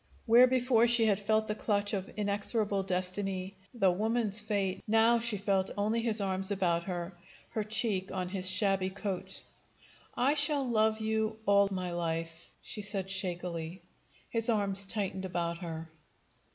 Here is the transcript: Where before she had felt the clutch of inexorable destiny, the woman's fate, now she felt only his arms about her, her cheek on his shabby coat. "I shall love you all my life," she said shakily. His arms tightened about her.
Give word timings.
Where 0.25 0.47
before 0.47 0.87
she 0.87 1.05
had 1.05 1.19
felt 1.19 1.47
the 1.47 1.53
clutch 1.53 1.93
of 1.93 2.09
inexorable 2.17 2.81
destiny, 2.81 3.53
the 3.71 3.91
woman's 3.91 4.39
fate, 4.39 4.81
now 4.87 5.19
she 5.19 5.37
felt 5.37 5.69
only 5.77 6.01
his 6.01 6.19
arms 6.19 6.49
about 6.49 6.85
her, 6.85 7.15
her 7.49 7.63
cheek 7.63 8.11
on 8.11 8.29
his 8.29 8.49
shabby 8.49 8.89
coat. 8.89 9.43
"I 10.17 10.33
shall 10.33 10.67
love 10.67 11.01
you 11.01 11.37
all 11.45 11.69
my 11.71 11.91
life," 11.91 12.47
she 12.63 12.81
said 12.81 13.11
shakily. 13.11 13.83
His 14.31 14.49
arms 14.49 14.87
tightened 14.87 15.25
about 15.25 15.59
her. 15.59 15.87